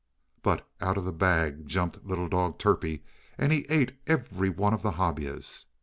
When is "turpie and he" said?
2.57-3.67